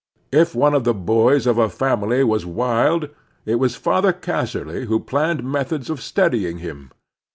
[0.31, 3.09] If one of the boys of a family was wild,
[3.45, 6.89] it was Father Casserly who planned methods of steady ing him.